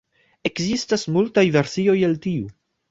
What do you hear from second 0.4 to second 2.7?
Ekzistas multaj versioj el tiu.